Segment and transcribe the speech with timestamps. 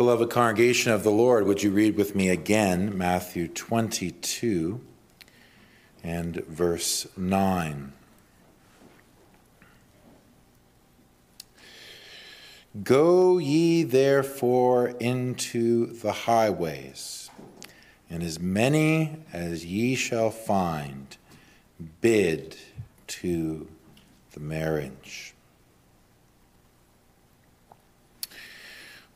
[0.00, 4.80] Beloved congregation of the Lord, would you read with me again Matthew 22
[6.02, 7.92] and verse 9?
[12.82, 17.28] Go ye therefore into the highways,
[18.08, 21.18] and as many as ye shall find,
[22.00, 22.56] bid
[23.06, 23.68] to
[24.32, 25.34] the marriage.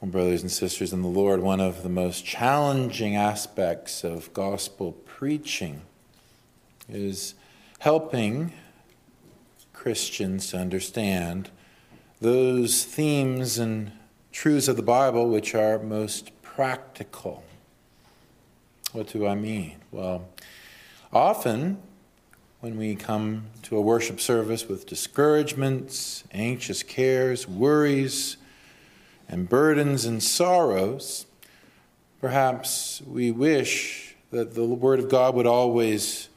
[0.04, 4.92] Well, brothers and sisters in the Lord, one of the most challenging aspects of gospel
[4.92, 5.80] preaching
[6.90, 7.32] is
[7.78, 8.52] helping
[9.72, 11.48] Christians to understand
[12.20, 13.92] those themes and
[14.30, 17.42] truths of the Bible which are most practical.
[18.92, 19.76] What do I mean?
[19.90, 20.28] Well,
[21.14, 21.78] often
[22.60, 28.36] when we come to a worship service with discouragements, anxious cares, worries,
[29.34, 31.26] and burdens and sorrows,
[32.20, 36.28] perhaps we wish that the Word of God would always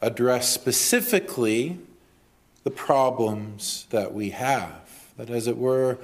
[0.00, 1.78] address specifically
[2.64, 5.10] the problems that we have.
[5.18, 5.98] That, as it were,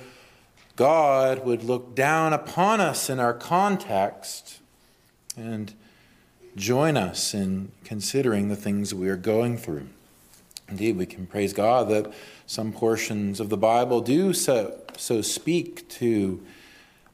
[0.76, 4.58] God would look down upon us in our context
[5.38, 5.72] and
[6.56, 9.88] join us in considering the things we are going through.
[10.68, 12.12] Indeed, we can praise God that
[12.46, 16.42] some portions of the Bible do so, so speak to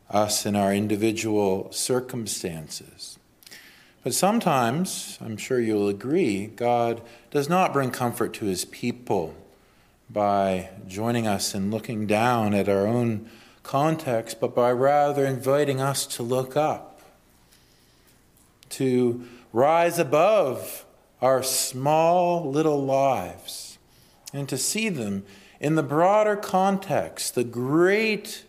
[0.08, 3.18] us in our individual circumstances.
[4.02, 9.34] But sometimes, I'm sure you'll agree, God does not bring comfort to his people
[10.08, 13.28] by joining us in looking down at our own
[13.62, 17.00] context, but by rather inviting us to look up,
[18.70, 20.84] to rise above
[21.20, 23.78] our small little lives,
[24.32, 25.24] and to see them
[25.60, 28.44] in the broader context, the great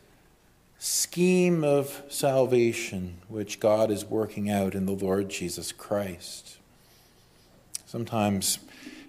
[0.79, 6.57] scheme of salvation which God is working out in the Lord Jesus Christ.
[7.85, 8.59] Sometimes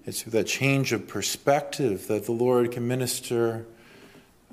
[0.05, 3.65] it's through that change of perspective that the Lord can minister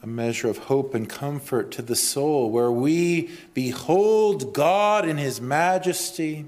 [0.01, 5.41] a measure of hope and comfort to the soul, where we behold God in His
[5.41, 6.45] majesty,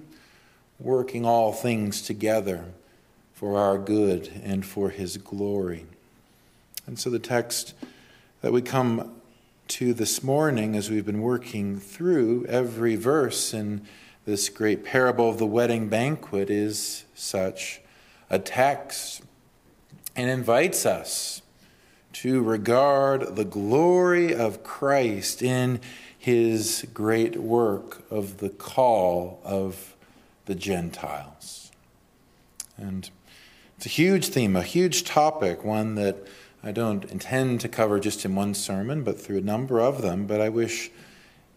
[0.82, 2.66] working all things together
[3.34, 5.86] for our good and for His glory.
[6.86, 7.74] And so the text
[8.42, 9.22] that we come
[9.70, 13.88] to this morning, as we've been working through every verse in
[14.26, 17.82] this great parable of the wedding banquet, is such
[18.30, 19.22] a text
[20.16, 21.42] and invites us
[22.14, 25.80] to regard the glory of Christ in
[26.18, 29.96] his great work of the call of
[30.46, 31.72] the Gentiles.
[32.78, 33.10] And
[33.78, 36.28] it's a huge theme, a huge topic, one that
[36.64, 40.28] I don't intend to cover just in one sermon, but through a number of them.
[40.28, 40.92] But I wish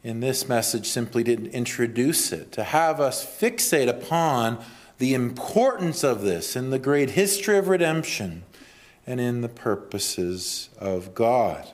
[0.02, 4.62] in this message simply didn't introduce it, to have us fixate upon
[4.98, 8.44] the importance of this in the great history of redemption
[9.06, 11.66] and in the purposes of God.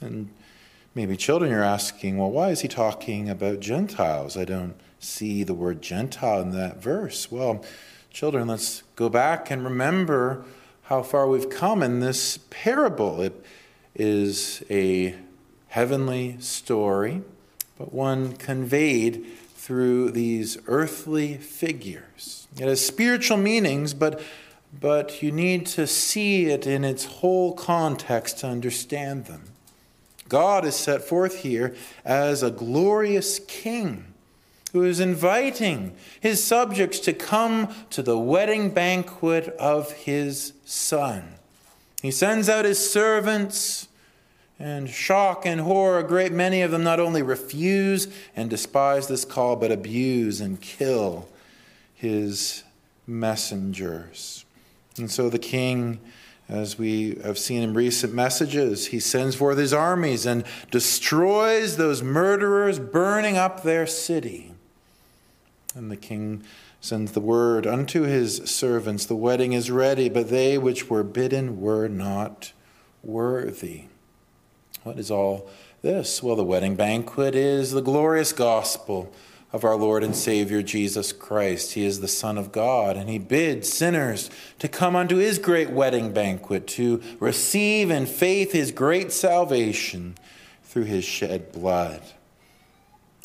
[0.00, 0.30] And
[0.94, 4.36] maybe children are asking, well, why is he talking about Gentiles?
[4.36, 7.30] I don't see the word Gentile in that verse.
[7.30, 7.64] Well,
[8.10, 10.44] children, let's go back and remember
[10.84, 13.20] how far we've come in this parable.
[13.20, 13.44] It
[13.94, 15.16] is a
[15.68, 17.22] heavenly story,
[17.78, 19.26] but one conveyed
[19.56, 22.46] through these earthly figures.
[22.56, 24.20] It has spiritual meanings, but,
[24.78, 29.44] but you need to see it in its whole context to understand them.
[30.28, 31.74] God is set forth here
[32.04, 34.11] as a glorious king
[34.72, 41.34] who is inviting his subjects to come to the wedding banquet of his son.
[42.00, 43.88] He sends out his servants,
[44.58, 49.24] and shock and horror, a great many of them not only refuse and despise this
[49.24, 51.28] call, but abuse and kill
[51.94, 52.62] his
[53.06, 54.44] messengers.
[54.96, 56.00] And so the king
[56.48, 62.02] as we have seen in recent messages, he sends forth his armies and destroys those
[62.02, 64.52] murderers, burning up their city.
[65.74, 66.42] And the king
[66.80, 71.60] sends the word unto his servants The wedding is ready, but they which were bidden
[71.60, 72.52] were not
[73.02, 73.84] worthy.
[74.82, 75.48] What is all
[75.80, 76.22] this?
[76.22, 79.12] Well, the wedding banquet is the glorious gospel
[79.52, 81.72] of our Lord and Savior Jesus Christ.
[81.72, 85.70] He is the Son of God, and He bids sinners to come unto His great
[85.70, 90.16] wedding banquet to receive in faith His great salvation
[90.64, 92.02] through His shed blood.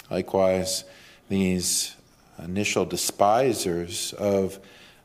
[0.10, 0.84] Likewise,
[1.30, 1.97] these
[2.44, 4.60] initial despisers of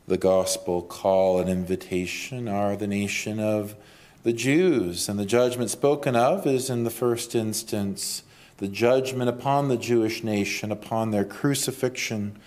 [0.07, 3.75] the gospel call and invitation are the nation of
[4.23, 5.07] the Jews.
[5.07, 8.23] And the judgment spoken of is, in the first instance,
[8.57, 12.37] the judgment upon the Jewish nation, upon their crucifixion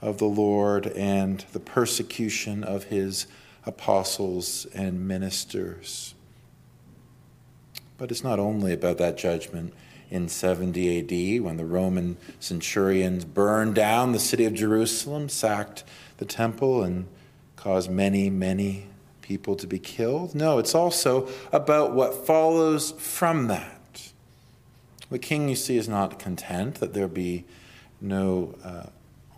[0.00, 3.26] of the Lord and the persecution of his
[3.66, 6.14] apostles and ministers.
[7.98, 9.74] But it's not only about that judgment
[10.10, 15.84] in 70 AD when the Roman centurions burned down the city of Jerusalem, sacked
[16.18, 17.06] the temple, and
[17.56, 18.86] caused many, many
[19.22, 20.34] people to be killed.
[20.34, 24.10] No, it's also about what follows from that.
[25.10, 27.44] The king, you see, is not content that there be
[28.00, 28.86] no, uh,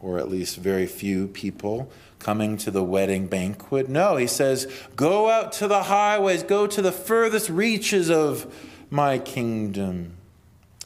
[0.01, 3.89] or at least very few people coming to the wedding banquet.
[3.89, 8.55] No, he says, Go out to the highways, go to the furthest reaches of
[8.91, 10.17] my kingdom.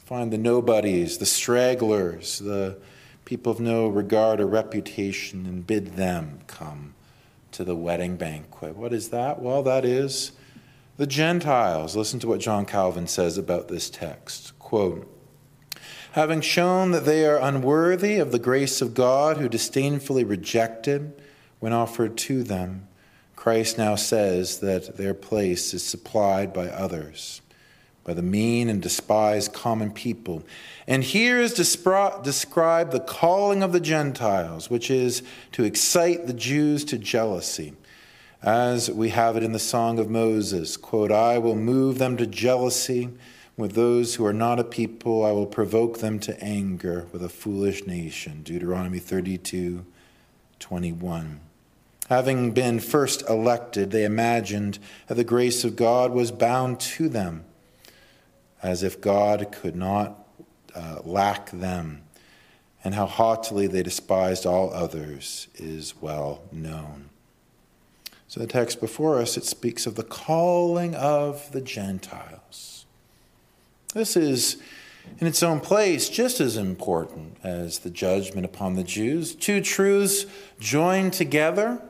[0.07, 2.77] Find the nobodies, the stragglers, the
[3.25, 6.93] people of no regard or reputation, and bid them come
[7.51, 8.77] to the wedding banquet.
[8.77, 9.41] What is that?
[9.41, 10.31] Well, that is
[10.95, 11.97] the Gentiles.
[11.97, 14.57] Listen to what John Calvin says about this text.
[14.59, 15.13] Quote,
[16.13, 21.21] Having shown that they are unworthy of the grace of God, who disdainfully rejected
[21.59, 22.87] when offered to them,
[23.35, 27.41] Christ now says that their place is supplied by others,
[28.07, 30.41] by the mean and despised common people.
[30.87, 35.21] And here is described the calling of the Gentiles, which is
[35.51, 37.73] to excite the Jews to jealousy.
[38.41, 42.25] As we have it in the Song of Moses, quote, I will move them to
[42.25, 43.09] jealousy
[43.57, 47.29] with those who are not a people, I will provoke them to anger with a
[47.29, 48.43] foolish nation.
[48.43, 49.83] Deuteronomy 32
[50.59, 51.39] 21.
[52.07, 57.43] Having been first elected, they imagined that the grace of God was bound to them,
[58.61, 60.25] as if God could not
[60.75, 62.03] uh, lack them.
[62.83, 67.09] And how haughtily they despised all others is well known.
[68.27, 72.85] So, the text before us, it speaks of the calling of the Gentiles.
[73.93, 74.57] This is
[75.19, 79.33] in its own place just as important as the judgment upon the Jews.
[79.33, 80.25] Two truths
[80.59, 81.81] joined together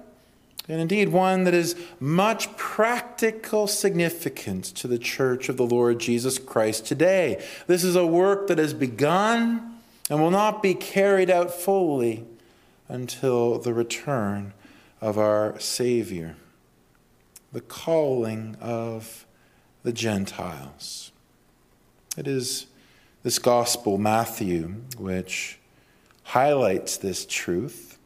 [0.68, 6.38] and indeed one that is much practical significance to the church of the Lord Jesus
[6.38, 7.44] Christ today.
[7.68, 9.80] This is a work that has begun
[10.10, 12.26] and will not be carried out fully
[12.90, 14.54] until the return
[15.00, 16.36] of our Savior.
[17.54, 19.26] The calling of
[19.84, 21.12] the Gentiles.
[22.18, 22.68] It is
[23.24, 25.60] this gospel, Matthew, which
[26.24, 27.97] highlights this truth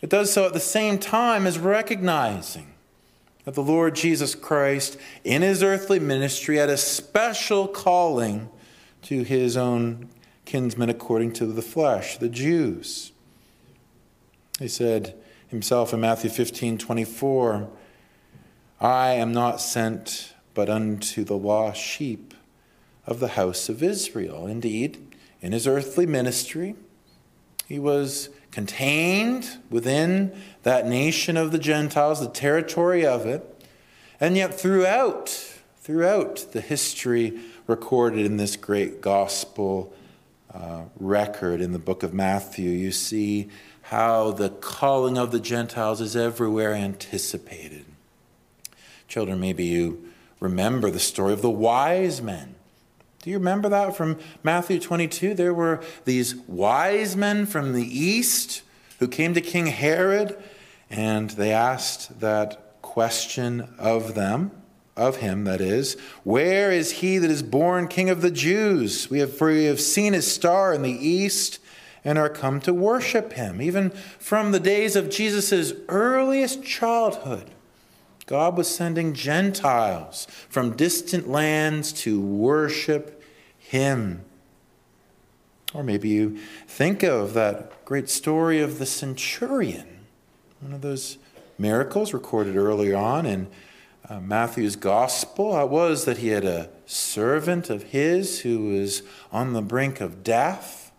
[0.00, 2.74] it does so at the same time as recognizing
[3.44, 8.48] that the Lord Jesus Christ, in his earthly ministry, had a special calling
[9.02, 10.08] to his own
[10.44, 13.12] kinsmen according to the flesh, the Jews.
[14.58, 15.14] He said
[15.48, 17.68] himself in Matthew 15 24,
[18.80, 22.34] I am not sent but unto the lost sheep
[23.06, 24.46] of the house of Israel.
[24.46, 26.74] Indeed, in his earthly ministry,
[27.66, 30.32] he was contained within
[30.62, 33.64] that nation of the Gentiles, the territory of it.
[34.20, 35.28] And yet, throughout,
[35.78, 39.94] throughout the history recorded in this great gospel
[40.52, 43.48] uh, record in the book of Matthew, you see
[43.82, 47.84] how the calling of the Gentiles is everywhere anticipated.
[49.08, 50.08] Children, maybe you
[50.38, 52.54] remember the story of the wise men
[53.22, 55.34] do you remember that from Matthew 22?
[55.34, 58.62] There were these wise men from the east
[58.98, 60.42] who came to King Herod
[60.88, 64.50] and they asked that question of them,
[64.96, 69.10] of him, that is, Where is he that is born King of the Jews?
[69.10, 71.58] We have, for we have seen his star in the east
[72.02, 73.60] and are come to worship him.
[73.60, 77.50] Even from the days of Jesus' earliest childhood,
[78.30, 83.24] God was sending Gentiles from distant lands to worship
[83.58, 84.24] Him.
[85.74, 90.06] Or maybe you think of that great story of the centurion,
[90.60, 91.18] one of those
[91.58, 93.48] miracles recorded earlier on in
[94.08, 95.60] uh, Matthew's gospel.
[95.60, 100.22] It was that he had a servant of his who was on the brink of
[100.22, 100.92] death,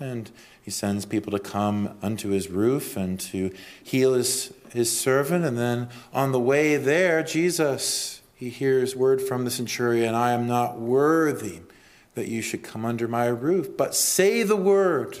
[0.00, 0.30] and
[0.62, 3.52] he sends people to come unto his roof and to
[3.82, 5.44] heal his his servant.
[5.44, 10.46] And then on the way there, Jesus, he hears word from the centurion I am
[10.46, 11.60] not worthy
[12.14, 15.20] that you should come under my roof, but say the word,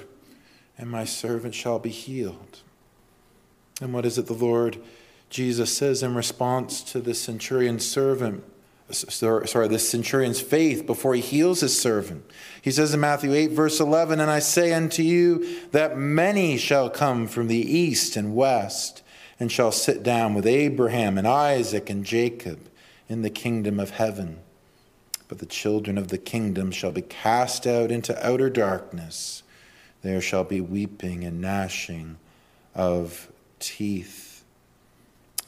[0.76, 2.60] and my servant shall be healed.
[3.80, 4.80] And what is it the Lord
[5.30, 8.44] Jesus says in response to the centurion's servant?
[8.92, 12.30] Sorry, the centurion's faith before he heals his servant.
[12.60, 16.90] He says in Matthew 8, verse 11, And I say unto you that many shall
[16.90, 19.02] come from the east and west
[19.38, 22.70] and shall sit down with Abraham and Isaac and Jacob
[23.08, 24.38] in the kingdom of heaven.
[25.28, 29.42] But the children of the kingdom shall be cast out into outer darkness.
[30.02, 32.18] There shall be weeping and gnashing
[32.74, 34.44] of teeth.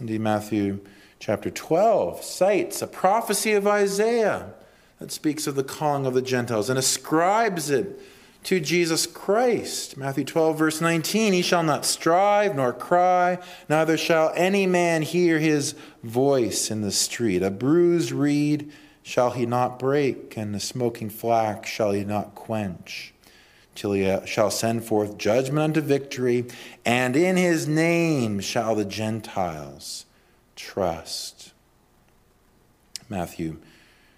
[0.01, 0.81] Indeed, Matthew
[1.19, 4.55] chapter 12 cites a prophecy of Isaiah
[4.99, 8.01] that speaks of the calling of the Gentiles and ascribes it
[8.47, 9.97] to Jesus Christ.
[9.97, 13.39] Matthew 12, verse 19 He shall not strive nor cry,
[13.69, 15.75] neither shall any man hear his
[16.05, 17.43] voice in the street.
[17.43, 18.73] A bruised reed
[19.03, 23.13] shall he not break, and the smoking flax shall he not quench,
[23.75, 26.45] till he uh, shall send forth judgment unto victory,
[26.85, 30.07] and in his name shall the Gentiles
[30.55, 31.53] trust.
[33.09, 33.57] Matthew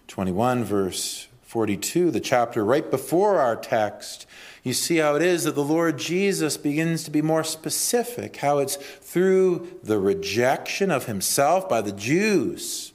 [0.06, 4.26] 21, verse 42, the chapter right before our text,
[4.62, 8.58] you see how it is that the Lord Jesus begins to be more specific, how
[8.58, 12.92] it's through the rejection of himself by the Jews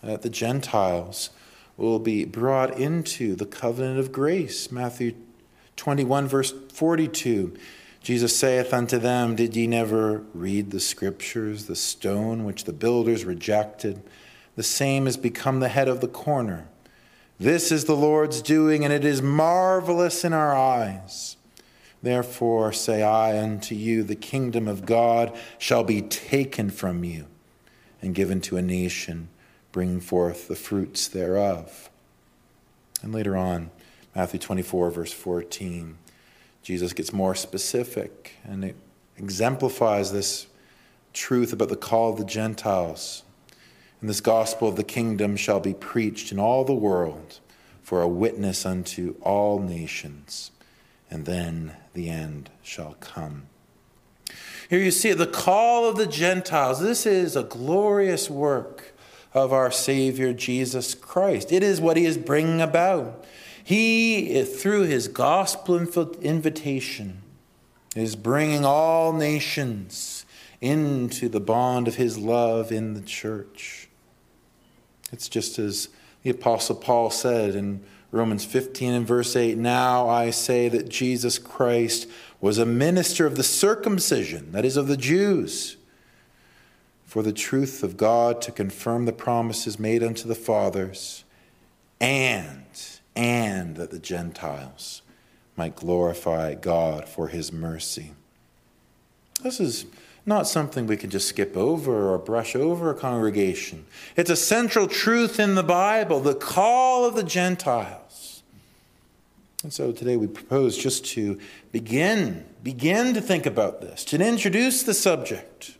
[0.00, 1.30] that the Gentiles
[1.76, 4.70] will be brought into the covenant of grace.
[4.70, 5.16] Matthew
[5.74, 7.52] 21, verse 42.
[8.00, 11.66] Jesus saith unto them, Did ye never read the scriptures?
[11.66, 14.04] The stone which the builders rejected,
[14.54, 16.68] the same has become the head of the corner.
[17.42, 21.36] This is the Lord's doing, and it is marvelous in our eyes.
[22.00, 27.26] Therefore say I unto you, the kingdom of God shall be taken from you
[28.00, 29.28] and given to a nation.
[29.72, 31.90] Bring forth the fruits thereof.
[33.02, 33.72] And later on,
[34.14, 35.98] Matthew 24, verse 14.
[36.62, 38.76] Jesus gets more specific and it
[39.16, 40.46] exemplifies this
[41.12, 43.24] truth about the call of the Gentiles.
[44.02, 47.38] And this gospel of the kingdom shall be preached in all the world
[47.82, 50.50] for a witness unto all nations,
[51.08, 53.44] and then the end shall come.
[54.68, 56.80] Here you see the call of the Gentiles.
[56.80, 58.92] This is a glorious work
[59.32, 61.52] of our Savior Jesus Christ.
[61.52, 63.24] It is what he is bringing about.
[63.62, 67.22] He, through his gospel invitation,
[67.94, 70.26] is bringing all nations
[70.60, 73.88] into the bond of his love in the church.
[75.12, 75.88] It's just as
[76.22, 81.38] the Apostle Paul said in Romans 15 and verse 8 Now I say that Jesus
[81.38, 82.08] Christ
[82.40, 85.76] was a minister of the circumcision, that is, of the Jews,
[87.04, 91.24] for the truth of God to confirm the promises made unto the fathers,
[92.00, 92.58] and
[93.14, 95.02] and that the Gentiles
[95.56, 98.12] might glorify God for his mercy.
[99.42, 99.84] This is
[100.24, 103.84] not something we can just skip over or brush over a congregation.
[104.16, 108.42] It's a central truth in the Bible, the call of the Gentiles.
[109.62, 111.38] And so today we propose just to
[111.70, 115.76] begin, begin to think about this, to introduce the subject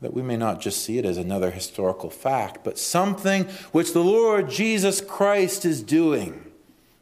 [0.00, 4.02] that we may not just see it as another historical fact, but something which the
[4.02, 6.50] Lord Jesus Christ is doing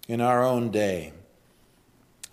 [0.08, 1.12] in our own day,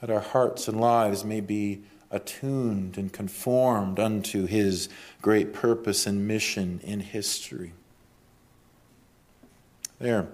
[0.02, 4.90] that our hearts and lives may be attuned and conformed unto his
[5.22, 7.74] great purpose and mission in history.
[10.00, 10.28] There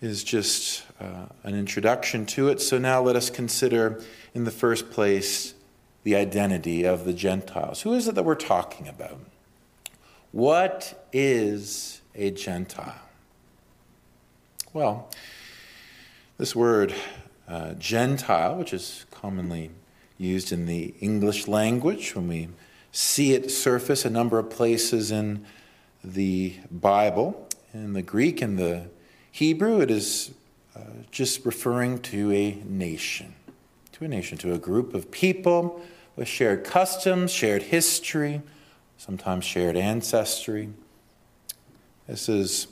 [0.00, 2.60] is just uh, an introduction to it.
[2.60, 4.02] So now let us consider,
[4.34, 5.54] in the first place,
[6.02, 7.82] the identity of the Gentiles.
[7.82, 9.18] Who is it that we're talking about?
[10.32, 13.00] What is a Gentile?
[14.72, 15.10] Well,
[16.38, 16.94] this word
[17.48, 19.70] uh, Gentile, which is commonly
[20.18, 22.48] used in the English language when we
[22.92, 25.44] see it surface a number of places in
[26.02, 28.88] the Bible, in the Greek and the
[29.30, 30.32] Hebrew, it is
[30.74, 30.80] uh,
[31.10, 33.34] just referring to a nation,
[33.92, 35.82] to a nation, to a group of people
[36.16, 38.40] with shared customs, shared history
[38.98, 40.70] sometimes shared ancestry.
[42.06, 42.68] This is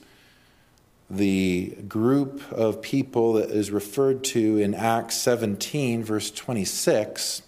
[1.11, 7.43] the group of people that is referred to in Acts 17, verse 26,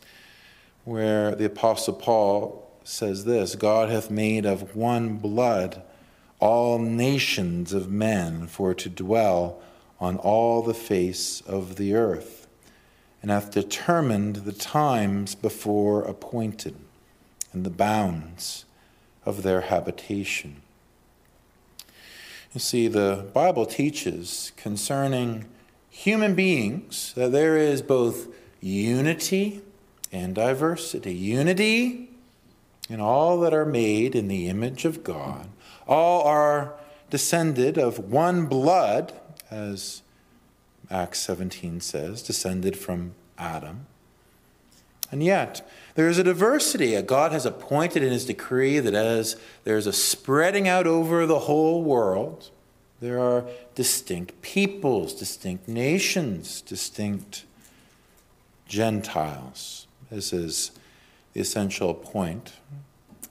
[0.85, 5.83] where the Apostle Paul says this God hath made of one blood
[6.39, 9.61] all nations of men for to dwell
[9.99, 12.47] on all the face of the earth,
[13.23, 16.77] and hath determined the times before appointed
[17.53, 18.67] and the bounds
[19.25, 20.61] of their habitation.
[22.57, 25.45] You see, the Bible teaches concerning
[25.91, 28.29] human beings that there is both
[28.63, 29.61] unity
[30.11, 31.13] and diversity.
[31.13, 32.09] Unity
[32.89, 35.51] in all that are made in the image of God.
[35.87, 36.73] All are
[37.11, 39.13] descended of one blood,
[39.51, 40.01] as
[40.91, 43.85] Acts 17 says, descended from Adam.
[45.13, 47.01] And yet, there is a diversity.
[47.03, 51.83] God has appointed in His decree that as there's a spreading out over the whole
[51.83, 52.51] world,
[53.01, 57.45] There are distinct peoples, distinct nations, distinct
[58.67, 59.87] Gentiles.
[60.11, 60.71] This is
[61.35, 62.55] the essential point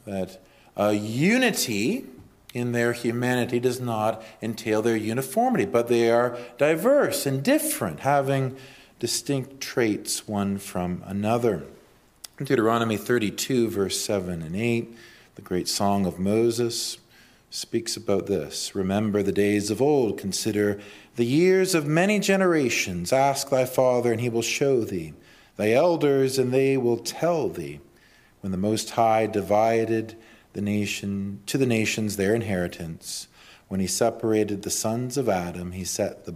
[0.06, 0.42] that
[0.76, 2.06] a unity
[2.54, 8.56] in their humanity does not entail their uniformity, but they are diverse and different, having
[9.00, 11.64] distinct traits one from another.
[12.38, 14.94] Deuteronomy 32, verse 7 and 8,
[15.36, 16.98] the great song of Moses,
[17.50, 18.76] speaks about this.
[18.76, 20.78] Remember the days of old, consider
[21.16, 23.14] the years of many generations.
[23.14, 25.14] Ask thy father, and he will show thee,
[25.56, 27.80] thy elders, and they will tell thee.
[28.42, 30.18] When the Most High divided
[30.52, 33.30] the nation to the nations their inheritance,
[33.70, 36.34] when he separated the sons of Adam, he set the,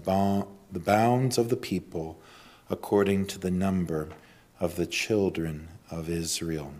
[0.72, 2.22] the bounds of the people
[2.70, 4.08] according to the number
[4.62, 6.74] of the children of Israel.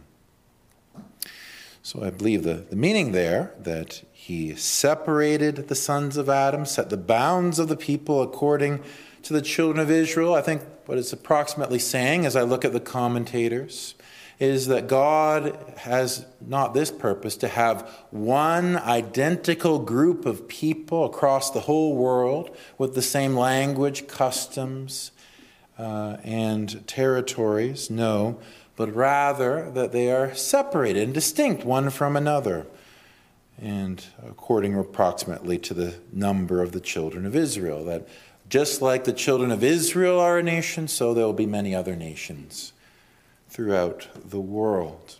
[1.82, 6.90] So I believe the, the meaning there that he separated the sons of Adam, set
[6.90, 8.84] the bounds of the people according
[9.24, 10.36] to the children of Israel.
[10.36, 13.96] I think what it's approximately saying as I look at the commentators
[14.40, 21.52] is that God has not this purpose to have one identical group of people across
[21.52, 25.12] the whole world with the same language, customs,
[25.78, 27.90] uh, and territories.
[27.90, 28.40] No,
[28.80, 32.66] but rather that they are separated and distinct one from another,
[33.62, 37.84] and according approximately to the number of the children of Israel.
[37.84, 38.08] That
[38.48, 41.94] just like the children of Israel are a nation, so there will be many other
[41.94, 42.72] nations
[43.50, 45.18] throughout the world.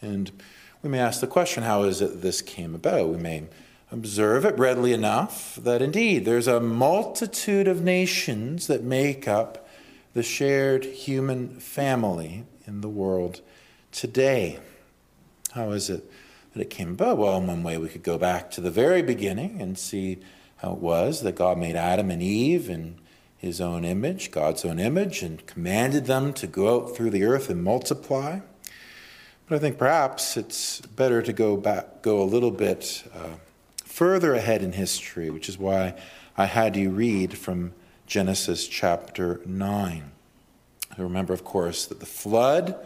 [0.00, 0.30] And
[0.82, 3.10] we may ask the question how is it this came about?
[3.10, 3.42] We may
[3.92, 9.63] observe it readily enough that indeed there's a multitude of nations that make up
[10.14, 13.40] the shared human family in the world
[13.92, 14.60] today.
[15.52, 16.10] How is it
[16.52, 17.18] that it came about?
[17.18, 20.18] Well, in one way, we could go back to the very beginning and see
[20.58, 22.96] how it was that God made Adam and Eve in
[23.36, 27.50] his own image, God's own image, and commanded them to go out through the earth
[27.50, 28.40] and multiply.
[29.48, 33.34] But I think perhaps it's better to go back, go a little bit uh,
[33.84, 35.94] further ahead in history, which is why
[36.36, 37.74] I had you read from
[38.06, 40.10] Genesis chapter 9.
[40.98, 42.76] Remember, of course, that the flood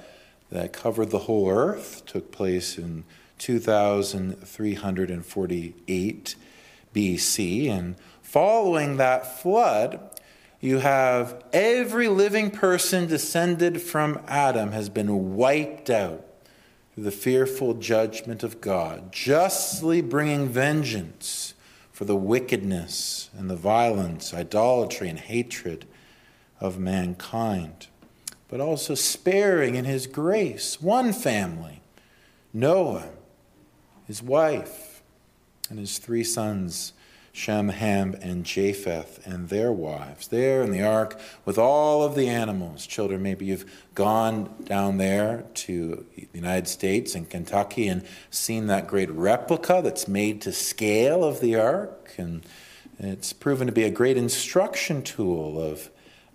[0.51, 3.05] that covered the whole earth took place in
[3.39, 6.35] 2348
[6.95, 7.69] BC.
[7.69, 10.01] And following that flood,
[10.61, 16.25] you have every living person descended from Adam has been wiped out
[16.95, 21.55] through the fearful judgment of God, justly bringing vengeance
[21.99, 25.85] for the wickedness and the violence, idolatry, and hatred
[26.61, 27.89] of mankind,
[28.47, 31.81] but also sparing in his grace one family
[32.53, 33.09] Noah,
[34.07, 35.03] his wife,
[35.69, 36.93] and his three sons
[37.39, 40.27] Shem, Ham, and Japheth and their wives.
[40.27, 42.85] There in the ark with all of the animals.
[42.85, 48.89] Children, maybe you've gone down there to the United States and Kentucky and seen that
[48.89, 52.13] great replica that's made to scale of the ark.
[52.19, 52.45] And
[52.99, 55.91] it's proven to be a great instruction tool of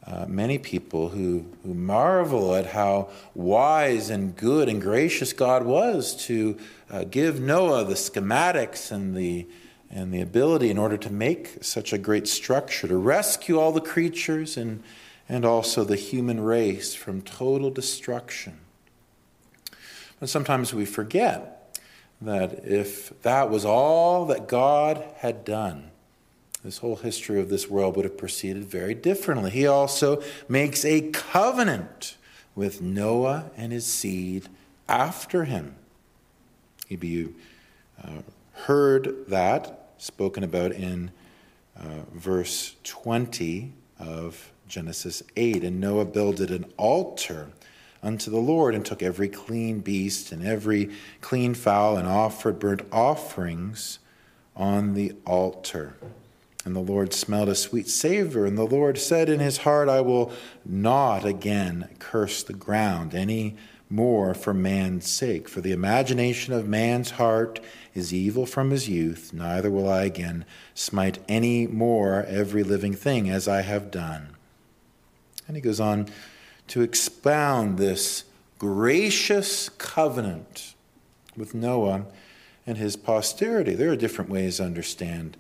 [0.08, 6.16] uh, many people who, who marvel at how wise and good and gracious God was
[6.28, 6.58] to
[6.90, 9.46] uh, give Noah the schematics and the
[9.94, 13.80] and the ability in order to make such a great structure to rescue all the
[13.80, 14.84] creatures and,
[15.30, 18.58] and also the human race from total destruction.
[20.20, 21.78] But sometimes we forget
[22.22, 25.92] that if that was all that God had done,
[26.64, 29.52] this whole history of this world would have proceeded very differently.
[29.52, 32.16] He also makes a covenant
[32.56, 34.48] with Noah and his seed
[34.90, 35.76] after him.
[36.90, 37.36] Maybe you
[38.04, 38.22] uh,
[38.54, 41.12] heard that spoken about in
[41.80, 45.64] uh, verse 20 of Genesis 8.
[45.64, 47.50] And Noah builded an altar
[48.02, 52.82] unto the Lord and took every clean beast and every clean fowl and offered burnt
[52.92, 54.00] offerings
[54.58, 55.96] on the altar.
[56.66, 58.46] And the Lord smelled a sweet savor.
[58.46, 60.34] And the Lord said in his heart, I will
[60.66, 63.56] not again curse the ground any
[63.90, 65.48] more for man's sake.
[65.48, 67.60] For the imagination of man's heart
[67.94, 73.30] is evil from his youth, neither will I again smite any more every living thing
[73.30, 74.30] as I have done.
[75.48, 76.08] And he goes on
[76.70, 78.24] to expound this
[78.58, 80.74] gracious covenant
[81.36, 82.06] with Noah
[82.66, 83.76] and his posterity.
[83.76, 85.38] There are different ways to understand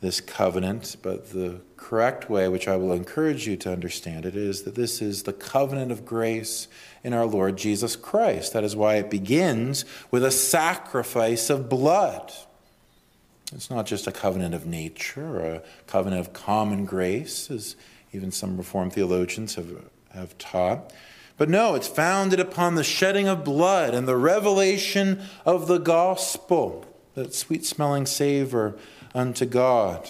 [0.00, 4.62] this covenant, but the correct way, which I will encourage you to understand it, is
[4.62, 6.66] that this is the covenant of grace
[7.04, 8.52] in our Lord Jesus Christ.
[8.52, 12.32] That is why it begins with a sacrifice of blood.
[13.54, 17.76] It's not just a covenant of nature or a covenant of common grace, as
[18.12, 19.70] even some Reformed theologians have,
[20.14, 20.92] have taught.
[21.36, 26.86] But no, it's founded upon the shedding of blood and the revelation of the gospel,
[27.14, 28.76] that sweet smelling savor
[29.14, 30.08] unto God,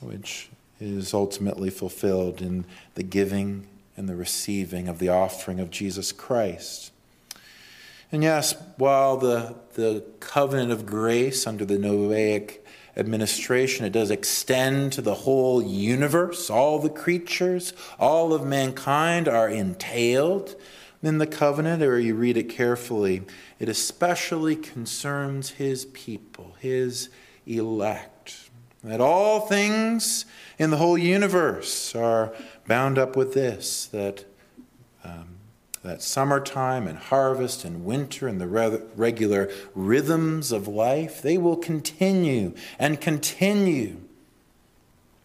[0.00, 3.66] which is ultimately fulfilled in the giving
[3.98, 6.92] and the receiving of the offering of Jesus Christ.
[8.10, 12.58] And yes, while the, the covenant of grace under the Noahic
[12.96, 19.48] administration, it does extend to the whole universe, all the creatures, all of mankind are
[19.48, 20.56] entailed
[21.02, 23.22] in the covenant, or you read it carefully,
[23.58, 27.08] it especially concerns his people, his
[27.46, 28.17] elect.
[28.84, 30.24] That all things
[30.58, 32.32] in the whole universe are
[32.66, 34.24] bound up with this, that
[35.04, 35.38] um,
[35.82, 41.56] that summertime and harvest and winter and the re- regular rhythms of life, they will
[41.56, 44.00] continue and continue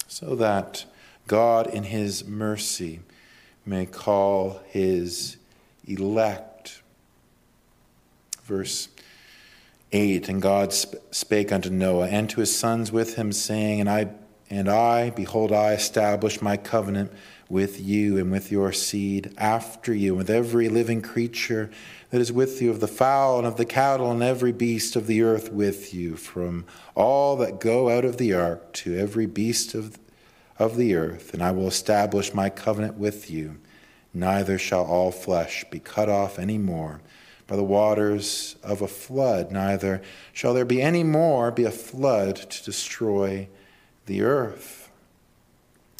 [0.07, 0.85] so that
[1.27, 3.01] God, in His mercy,
[3.65, 5.37] may call His
[5.85, 6.81] elect.
[8.43, 8.87] Verse
[9.93, 14.09] 8 And God spake unto Noah and to his sons with him, saying, And I,
[14.49, 17.11] and I, behold, I establish my covenant
[17.47, 21.69] with you and with your seed after you, and with every living creature
[22.09, 25.05] that is with you, of the fowl and of the cattle and every beast of
[25.05, 29.75] the earth with you, from all that go out of the ark to every beast
[29.75, 29.99] of,
[30.57, 31.35] of the earth.
[31.35, 33.57] And I will establish my covenant with you.
[34.11, 37.01] Neither shall all flesh be cut off any more
[37.47, 40.01] by the waters of a flood, neither
[40.31, 43.47] shall there be any more be a flood to destroy
[44.05, 44.83] the earth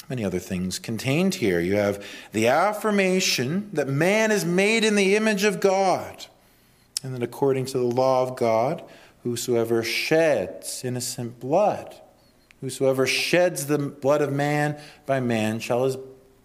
[0.10, 1.60] many other things contained here.
[1.60, 6.28] You have the affirmation that man is made in the image of God,
[7.02, 8.84] and that according to the law of God,
[9.24, 11.96] whosoever sheds innocent blood,
[12.62, 15.98] whosoever sheds the blood of man, by man shall his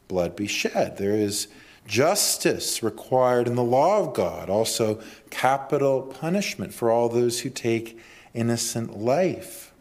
[0.08, 0.96] blood be shed.
[0.96, 1.48] There is
[1.88, 7.98] justice required in the law of God, also capital punishment for all those who take
[8.34, 9.72] innocent life.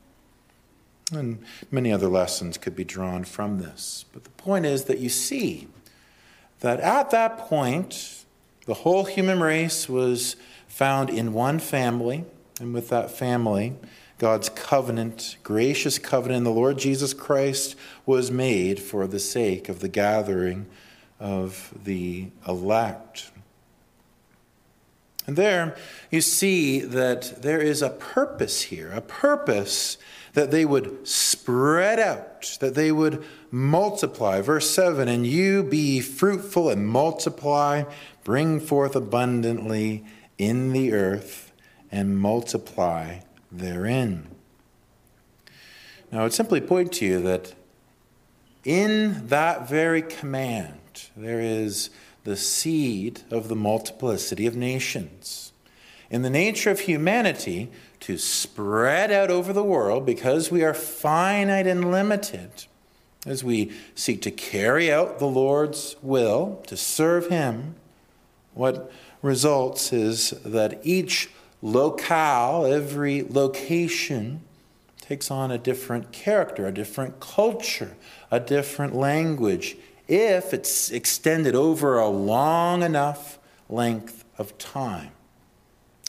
[1.12, 4.06] And many other lessons could be drawn from this.
[4.14, 5.68] But the point is that you see
[6.62, 8.26] that at that point,
[8.66, 10.36] the whole human race was
[10.68, 12.26] found in one family,
[12.60, 13.76] and with that family,
[14.18, 19.88] God's covenant, gracious covenant the Lord Jesus Christ was made for the sake of the
[19.88, 20.66] gathering
[21.20, 23.32] of the elect.
[25.26, 25.76] And there
[26.10, 29.98] you see that there is a purpose here, a purpose
[30.34, 34.40] that they would spread out, that they would multiply.
[34.40, 37.84] Verse 7 And you be fruitful and multiply,
[38.24, 40.06] bring forth abundantly
[40.38, 41.52] in the earth,
[41.92, 43.20] and multiply
[43.52, 44.28] therein.
[46.12, 47.54] Now, I would simply point to you that
[48.64, 50.80] in that very command,
[51.16, 51.90] there is
[52.24, 55.52] the seed of the multiplicity of nations.
[56.10, 57.70] In the nature of humanity,
[58.02, 62.66] to spread out over the world because we are finite and limited
[63.26, 67.76] as we seek to carry out the Lord's will, to serve Him.
[68.54, 71.30] What results is that each
[71.62, 74.42] locale, every location,
[75.02, 77.96] takes on a different character, a different culture,
[78.32, 83.40] a different language, if it's extended over a long enough
[83.70, 85.12] length of time.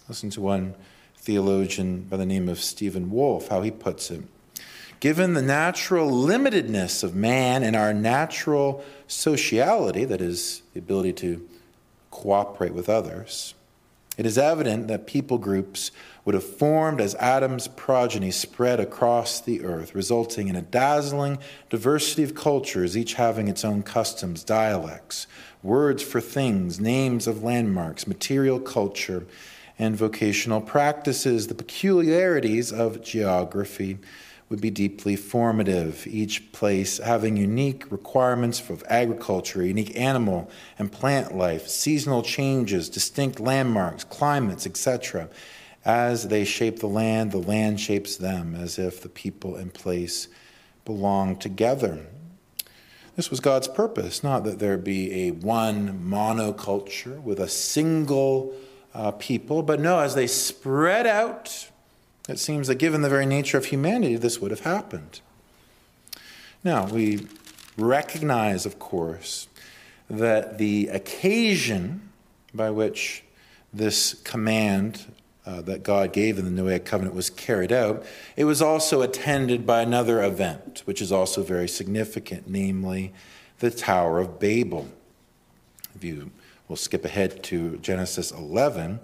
[0.08, 0.74] Listen to one
[1.16, 4.22] theologian by the name of Stephen Wolfe, how he puts it.
[5.00, 11.48] Given the natural limitedness of man and our natural sociality, that is, the ability to
[12.10, 13.54] cooperate with others,
[14.16, 15.92] it is evident that people groups
[16.28, 21.38] would have formed as Adam's progeny spread across the earth, resulting in a dazzling
[21.70, 25.26] diversity of cultures, each having its own customs, dialects,
[25.62, 29.26] words for things, names of landmarks, material culture,
[29.78, 33.98] and vocational practices, the peculiarities of geography
[34.50, 41.34] would be deeply formative, each place having unique requirements for agriculture, unique animal and plant
[41.34, 45.30] life, seasonal changes, distinct landmarks, climates, etc.
[45.88, 50.28] As they shape the land, the land shapes them, as if the people and place
[50.84, 52.04] belong together.
[53.16, 58.54] This was God's purpose, not that there be a one monoculture with a single
[58.92, 59.62] uh, people.
[59.62, 61.70] But no, as they spread out,
[62.28, 65.22] it seems that given the very nature of humanity, this would have happened.
[66.62, 67.26] Now, we
[67.78, 69.48] recognize, of course,
[70.10, 72.10] that the occasion
[72.52, 73.24] by which
[73.72, 75.06] this command
[75.48, 78.04] uh, that God gave in the Noahic covenant was carried out,
[78.36, 83.14] it was also attended by another event, which is also very significant, namely
[83.60, 84.88] the Tower of Babel.
[85.94, 86.30] If you
[86.68, 89.00] will skip ahead to Genesis 11,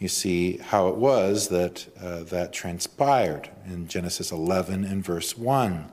[0.00, 5.88] you see how it was that uh, that transpired in Genesis 11 and verse 1.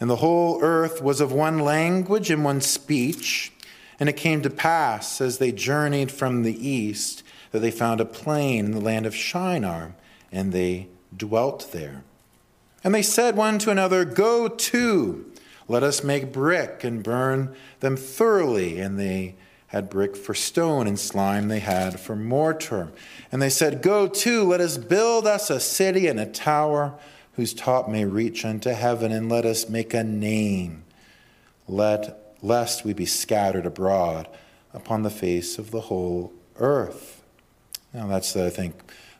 [0.00, 3.52] And the whole earth was of one language and one speech.
[4.00, 8.04] And it came to pass, as they journeyed from the east, that they found a
[8.04, 9.94] plain in the land of Shinar,
[10.30, 12.04] and they dwelt there.
[12.84, 15.32] And they said one to another, Go to,
[15.66, 18.78] let us make brick and burn them thoroughly.
[18.78, 19.34] And they
[19.68, 22.90] had brick for stone, and slime they had for mortar.
[23.30, 26.94] And they said, Go to, let us build us a city and a tower
[27.34, 30.84] whose top may reach unto heaven, and let us make a name,
[31.68, 34.26] let, lest we be scattered abroad
[34.72, 37.17] upon the face of the whole earth.
[37.92, 38.74] Now, that's, I think,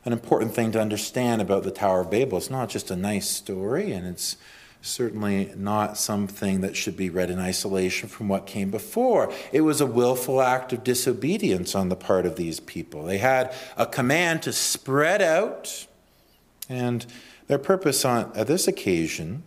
[0.05, 2.37] an important thing to understand about the Tower of Babel.
[2.37, 4.37] It's not just a nice story, and it's
[4.81, 9.33] certainly not something that should be read in isolation from what came before.
[9.51, 13.03] It was a willful act of disobedience on the part of these people.
[13.03, 15.87] They had a command to spread out,
[16.69, 17.05] and
[17.47, 19.43] their purpose on, at this occasion,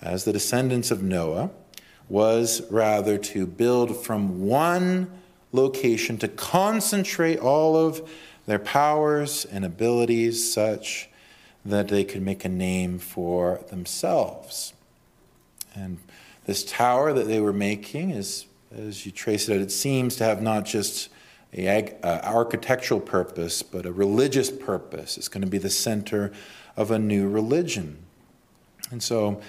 [0.00, 1.50] as the descendants of Noah,
[2.08, 5.10] was rather to build from one
[5.52, 8.10] location, to concentrate all of
[8.46, 11.08] their powers and abilities such
[11.64, 14.74] that they could make a name for themselves.
[15.74, 15.98] And
[16.44, 20.24] this tower that they were making is, as you trace it out, it seems to
[20.24, 21.08] have not just
[21.56, 21.68] a
[22.02, 25.16] uh, architectural purpose, but a religious purpose.
[25.16, 26.32] It's going to be the center
[26.76, 27.98] of a new religion.
[28.90, 29.40] And so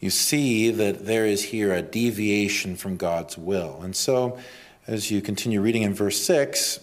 [0.00, 3.80] you see that there is here a deviation from God's will.
[3.82, 4.38] And so,
[4.86, 6.80] as you continue reading in verse 6,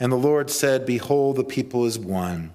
[0.00, 2.52] and the Lord said, Behold, the people is one,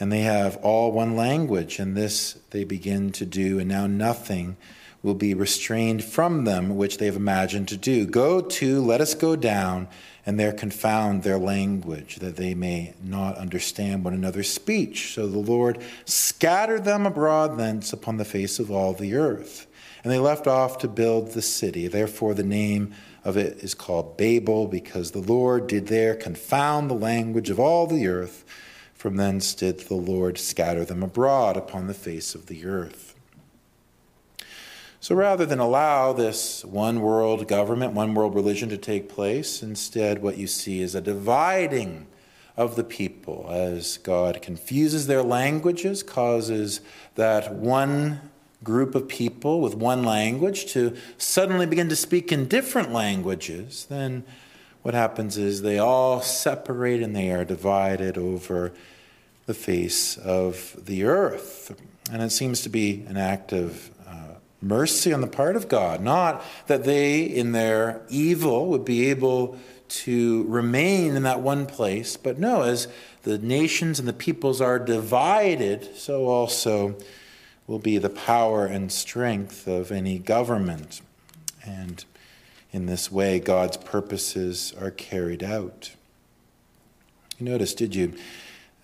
[0.00, 4.56] and they have all one language, and this they begin to do, and now nothing
[5.02, 8.06] will be restrained from them which they have imagined to do.
[8.06, 9.86] Go to, let us go down
[10.24, 15.14] and there confound their language, that they may not understand one another's speech.
[15.14, 19.68] So the Lord scattered them abroad thence upon the face of all the earth.
[20.06, 21.88] And they left off to build the city.
[21.88, 26.94] Therefore, the name of it is called Babel, because the Lord did there confound the
[26.94, 28.44] language of all the earth.
[28.94, 33.16] From thence did the Lord scatter them abroad upon the face of the earth.
[35.00, 40.22] So rather than allow this one world government, one world religion to take place, instead
[40.22, 42.06] what you see is a dividing
[42.56, 46.80] of the people as God confuses their languages, causes
[47.16, 48.30] that one
[48.62, 54.24] group of people with one language to suddenly begin to speak in different languages, then
[54.82, 58.72] what happens is they all separate and they are divided over
[59.46, 61.78] the face of the earth.
[62.10, 66.00] And it seems to be an act of uh, mercy on the part of God,
[66.00, 72.16] not that they, in their evil, would be able to remain in that one place,
[72.16, 72.88] but no, as
[73.22, 76.96] the nations and the peoples are divided, so also
[77.66, 81.00] will be the power and strength of any government.
[81.64, 82.04] And
[82.72, 85.92] in this way, God's purposes are carried out.
[87.38, 88.14] You notice, did you,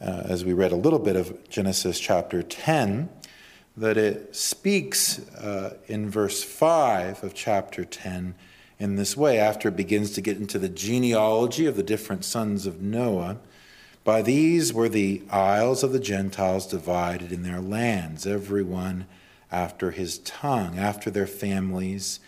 [0.00, 3.08] uh, as we read a little bit of Genesis chapter 10,
[3.76, 8.34] that it speaks uh, in verse 5 of chapter 10
[8.78, 12.66] in this way, after it begins to get into the genealogy of the different sons
[12.66, 13.38] of Noah.
[14.04, 19.06] By these were the isles of the Gentiles divided in their lands, every one
[19.50, 22.18] after his tongue, after their families,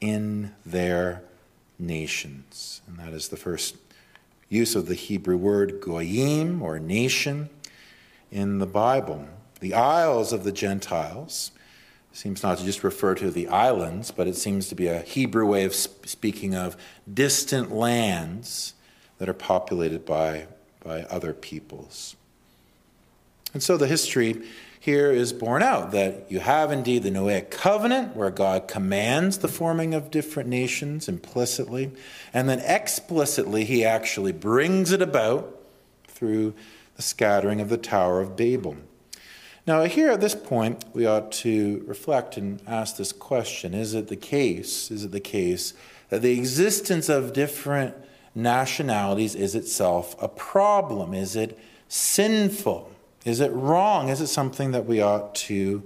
[0.00, 1.22] in their
[1.78, 2.80] nations.
[2.86, 3.76] And that is the first
[4.48, 7.50] use of the Hebrew word goyim, or nation,
[8.30, 9.28] in the Bible.
[9.60, 11.50] The isles of the Gentiles
[12.12, 15.46] seems not to just refer to the islands, but it seems to be a Hebrew
[15.46, 16.76] way of speaking of
[17.12, 18.74] distant lands
[19.18, 20.46] that are populated by,
[20.82, 22.16] by other peoples.
[23.52, 24.42] And so the history
[24.80, 29.48] here is borne out that you have indeed the Noahic covenant, where God commands the
[29.48, 31.90] forming of different nations implicitly,
[32.32, 35.58] and then explicitly he actually brings it about
[36.06, 36.54] through
[36.96, 38.76] the scattering of the Tower of Babel.
[39.66, 44.08] Now, here at this point, we ought to reflect and ask this question Is it
[44.08, 45.74] the case, is it the case
[46.08, 47.94] that the existence of different
[48.38, 51.12] nationalities is itself a problem?
[51.12, 52.90] Is it sinful?
[53.24, 54.08] Is it wrong?
[54.08, 55.82] Is it something that we ought to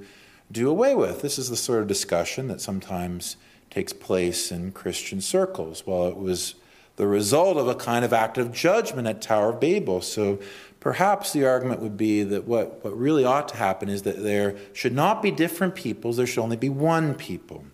[0.50, 1.22] do away with?
[1.22, 3.36] This is the sort of discussion that sometimes
[3.70, 5.84] takes place in Christian circles.
[5.86, 6.54] Well, it was
[6.96, 10.02] the result of a kind of act of judgment at Tower of Babel.
[10.02, 10.38] So
[10.78, 14.56] perhaps the argument would be that what, what really ought to happen is that there
[14.74, 17.64] should not be different peoples, there should only be one people.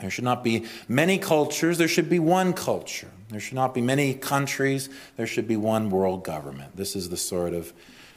[0.00, 3.08] There should not be many cultures, there should be one culture.
[3.32, 6.76] There should not be many countries, there should be one world government.
[6.76, 7.72] This is the sort of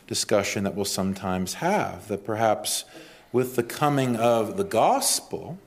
[0.08, 2.84] discussion that we'll sometimes have, that perhaps
[3.32, 5.58] with the coming of the gospel,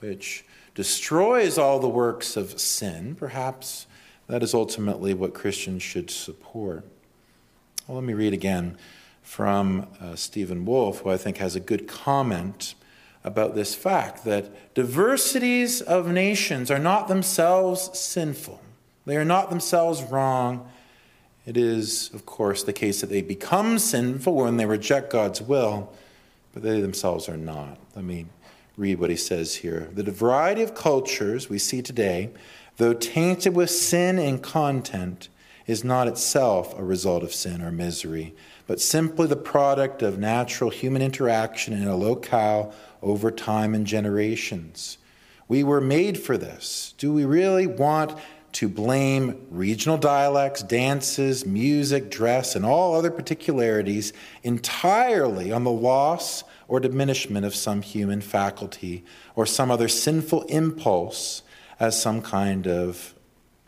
[0.00, 3.86] which destroys all the works of sin, perhaps
[4.26, 6.84] that is ultimately what Christians should support.
[7.86, 8.76] Well, let me read again
[9.22, 12.74] from uh, Stephen Wolfe, who I think has a good comment
[13.24, 18.60] about this fact that diversities of nations are not themselves sinful.
[19.04, 20.68] They are not themselves wrong.
[21.44, 25.92] It is, of course, the case that they become sinful when they reject God's will,
[26.52, 27.78] but they themselves are not.
[27.96, 28.26] Let me
[28.76, 29.88] read what he says here.
[29.92, 32.30] The variety of cultures we see today,
[32.76, 35.28] though tainted with sin in content,
[35.66, 38.34] is not itself a result of sin or misery,
[38.66, 44.98] but simply the product of natural human interaction in a locale over time and generations.
[45.48, 46.94] We were made for this.
[46.98, 48.18] Do we really want
[48.52, 54.12] to blame regional dialects, dances, music, dress, and all other particularities
[54.42, 61.42] entirely on the loss or diminishment of some human faculty or some other sinful impulse
[61.80, 63.14] as some kind of,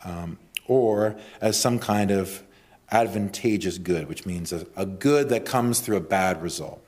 [0.03, 2.43] um, or as some kind of
[2.91, 6.84] advantageous good, which means a, a good that comes through a bad result.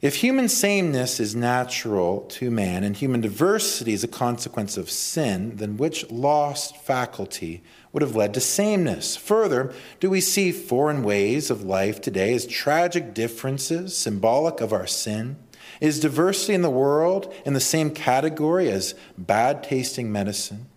[0.00, 5.56] If human sameness is natural to man and human diversity is a consequence of sin,
[5.56, 9.14] then which lost faculty would have led to sameness?
[9.14, 14.86] Further, do we see foreign ways of life today as tragic differences symbolic of our
[14.86, 15.36] sin?
[15.82, 20.70] Is diversity in the world in the same category as bad tasting medicine?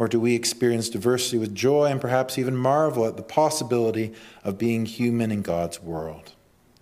[0.00, 4.58] Or do we experience diversity with joy and perhaps even marvel at the possibility of
[4.58, 6.32] being human in God's world?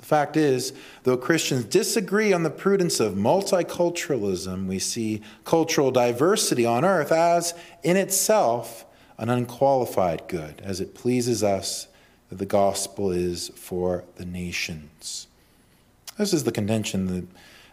[0.02, 0.72] The fact is,
[1.04, 7.54] though Christians disagree on the prudence of multiculturalism, we see cultural diversity on earth as,
[7.84, 8.84] in itself,
[9.16, 11.86] an unqualified good, as it pleases us
[12.30, 15.28] that the gospel is for the nations.
[16.18, 17.26] This is the contention that,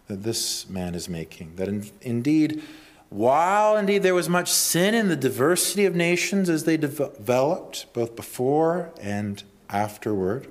[0.08, 2.62] that this man is making, that in, indeed,
[3.10, 8.16] while indeed there was much sin in the diversity of nations as they developed, both
[8.16, 10.48] before and afterward,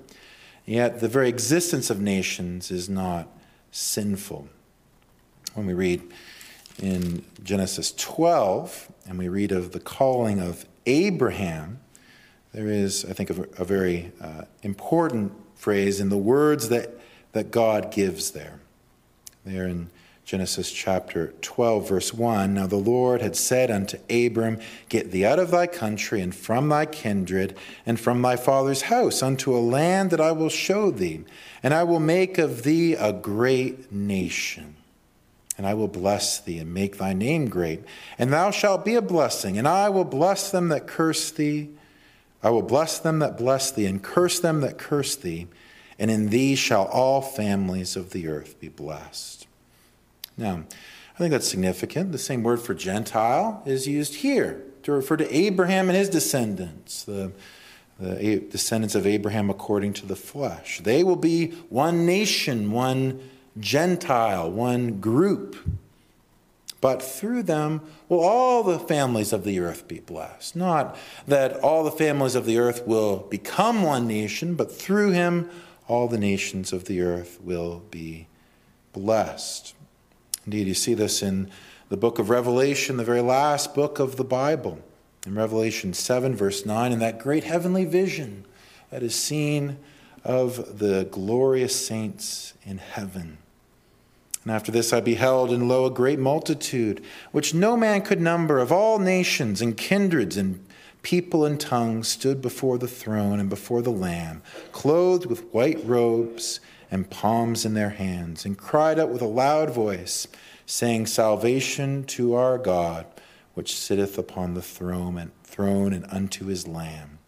[0.69, 3.27] Yet the very existence of nations is not
[3.71, 4.51] sinful.
[5.55, 6.03] When we read
[6.79, 11.81] in Genesis 12, and we read of the calling of Abraham,
[12.53, 16.91] there is, I think, a, a very uh, important phrase in the words that,
[17.33, 18.61] that God gives there.
[19.47, 19.89] There in
[20.29, 24.61] Genesis chapter 12, verse 1 Now the Lord had said unto Abram,
[24.91, 29.23] Get thee out of thy country and from thy kindred and from thy father's house
[29.23, 31.25] unto a land that I will show thee,
[31.63, 34.77] and I will make of thee a great nation.
[35.57, 37.83] And I will bless thee and make thy name great,
[38.19, 41.71] and thou shalt be a blessing, and I will bless them that curse thee.
[42.43, 45.47] I will bless them that bless thee, and curse them that curse thee,
[45.99, 49.48] and in thee shall all families of the earth be blessed.
[50.39, 50.65] Now,
[51.15, 52.13] I think that's significant.
[52.13, 57.03] The same word for Gentile is used here to refer to Abraham and his descendants,
[57.03, 57.33] the,
[57.99, 60.81] the descendants of Abraham according to the flesh.
[60.81, 63.21] They will be one nation, one
[63.59, 65.57] Gentile, one group.
[66.81, 70.55] But through them will all the families of the earth be blessed.
[70.55, 70.97] Not
[71.27, 75.51] that all the families of the earth will become one nation, but through him
[75.89, 78.29] all the nations of the earth will be
[78.93, 79.75] blessed.
[80.49, 81.51] Indeed, you see this in
[81.91, 84.79] the book of Revelation, the very last book of the Bible.
[85.27, 88.47] In Revelation 7, verse 9, in that great heavenly vision
[88.89, 89.77] that is seen
[90.25, 93.37] of the glorious saints in heaven.
[94.43, 98.59] And after this I beheld, and lo, a great multitude, which no man could number,
[98.59, 100.67] of all nations and kindreds and
[101.03, 104.41] people and tongues, stood before the throne and before the Lamb,
[104.73, 106.61] clothed with white robes
[106.91, 110.27] and palms in their hands, and cried out with a loud voice,
[110.67, 113.07] saying, Salvation to our God,
[113.55, 117.19] which sitteth upon the throne and throne and unto his Lamb.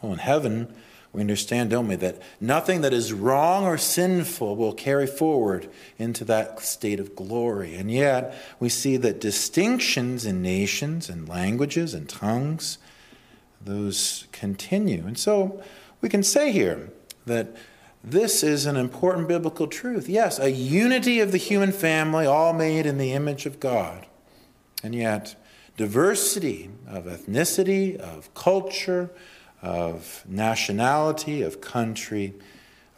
[0.00, 0.74] Well, in heaven,
[1.12, 5.68] we understand, don't we, that nothing that is wrong or sinful will carry forward
[5.98, 7.74] into that state of glory.
[7.74, 12.78] And yet, we see that distinctions in nations and languages and tongues,
[13.60, 15.06] those continue.
[15.06, 15.62] And so
[16.00, 16.90] we can say here
[17.26, 17.56] that
[18.02, 20.08] this is an important biblical truth.
[20.08, 24.06] Yes, a unity of the human family, all made in the image of God.
[24.82, 25.34] And yet,
[25.76, 29.10] diversity of ethnicity, of culture,
[29.60, 32.34] of nationality, of country,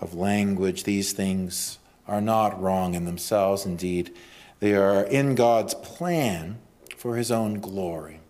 [0.01, 0.85] of language.
[0.85, 3.65] These things are not wrong in themselves.
[3.65, 4.15] Indeed,
[4.61, 6.59] they are in God's plan
[6.97, 8.21] for his own glory.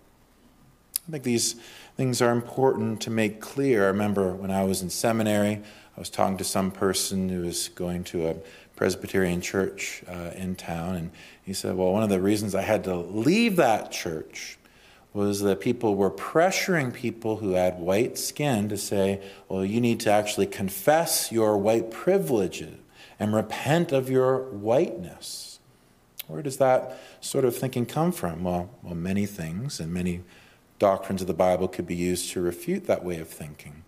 [1.09, 1.57] I think these
[1.97, 3.85] things are important to make clear.
[3.85, 5.61] I remember when I was in seminary,
[5.97, 8.37] I was talking to some person who was going to a
[8.77, 11.11] Presbyterian church uh, in town, and
[11.43, 14.59] he said, Well, one of the reasons I had to leave that church
[15.13, 20.01] was that people were pressuring people who had white skin to say, Well, you need
[20.01, 22.77] to actually confess your white privileges
[23.19, 25.61] and repent of your whiteness.
[26.27, 28.45] Where does that sort of thinking come from?
[28.45, 30.23] Well, well, many things and many
[30.79, 33.80] doctrines of the Bible could be used to refute that way of thinking.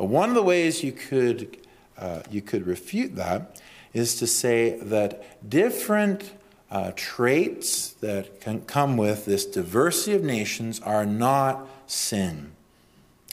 [0.00, 1.58] But one of the ways you could,
[1.98, 3.60] uh, you could refute that
[3.92, 6.32] is to say that different
[6.70, 12.52] uh, traits that can come with this diversity of nations are not sin.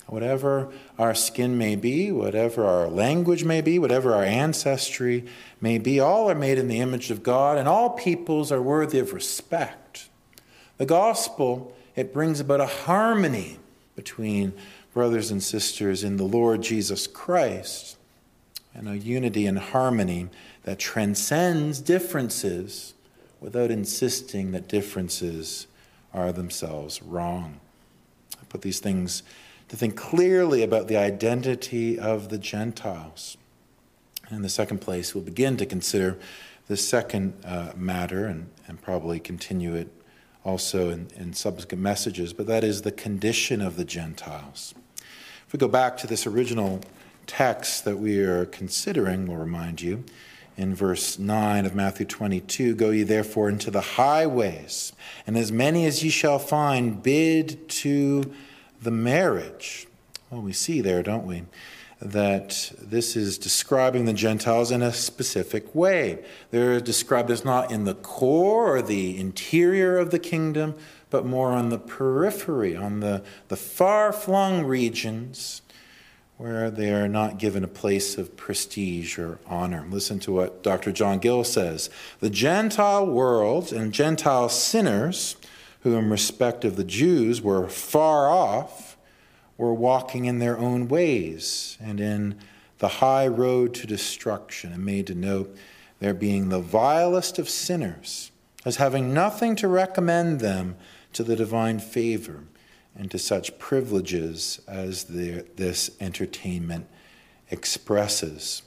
[0.08, 5.24] Whatever our skin may be, whatever our language may be, whatever our ancestry
[5.62, 9.00] may be, all are made in the image of God, and all peoples are worthy
[9.00, 10.10] of respect.
[10.76, 13.58] The gospel, it brings about a harmony
[13.96, 14.54] between
[14.94, 17.98] brothers and sisters in the Lord Jesus Christ,
[18.74, 20.30] and a unity and harmony
[20.64, 22.94] that transcends differences
[23.40, 25.68] without insisting that differences
[26.14, 27.60] are themselves wrong.
[28.40, 29.24] I put these things
[29.70, 33.38] to think clearly about the identity of the Gentiles.
[34.30, 36.18] In the second place, we'll begin to consider
[36.68, 39.90] the second uh, matter and, and probably continue it
[40.48, 44.74] also in, in subsequent messages, but that is the condition of the Gentiles.
[45.46, 46.80] If we go back to this original
[47.28, 50.06] text that we are considering, we'll remind you,
[50.56, 54.94] in verse 9 of Matthew 22 Go ye therefore into the highways,
[55.28, 58.34] and as many as ye shall find, bid to
[58.82, 59.86] the marriage.
[60.32, 61.44] Well, we see there, don't we,
[62.00, 66.24] that this is describing the Gentiles in a specific way.
[66.52, 70.76] They're described as not in the core or the interior of the kingdom,
[71.10, 75.62] but more on the periphery, on the, the far flung regions
[76.38, 79.86] where they are not given a place of prestige or honor.
[79.90, 80.92] Listen to what Dr.
[80.92, 81.90] John Gill says
[82.20, 85.36] The Gentile world and Gentile sinners,
[85.82, 88.97] who in respect of the Jews were far off,
[89.58, 92.38] were walking in their own ways and in
[92.80, 95.56] the high road to destruction, and made to note
[96.00, 98.32] their being the vilest of sinners,
[98.66, 100.76] as having nothing to recommend them
[101.14, 102.44] to the divine favor
[102.96, 106.88] and to such privileges as this entertainment
[107.50, 108.62] expresses.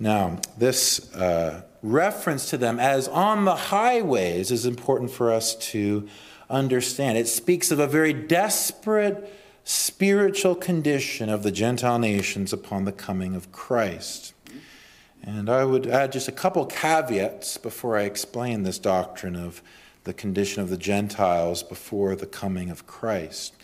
[0.00, 6.08] Now, this uh, reference to them as on the highways is important for us to
[6.50, 7.18] understand.
[7.18, 9.32] It speaks of a very desperate
[9.64, 14.32] spiritual condition of the Gentile nations upon the coming of Christ.
[15.22, 19.62] And I would add just a couple caveats before I explain this doctrine of
[20.04, 23.54] the condition of the Gentiles before the coming of Christ.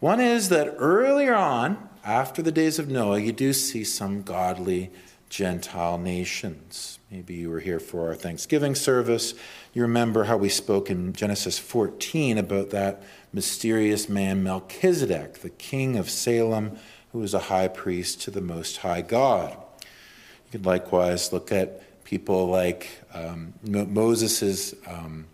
[0.00, 4.90] One is that earlier on, after the days of Noah, you do see some godly
[5.30, 6.97] Gentile nations.
[7.10, 9.32] Maybe you were here for our Thanksgiving service.
[9.72, 13.02] You remember how we spoke in Genesis 14 about that
[13.32, 16.76] mysterious man Melchizedek, the king of Salem,
[17.12, 19.52] who was a high priest to the Most High God.
[19.52, 25.24] You could likewise look at people like um, Moses' um,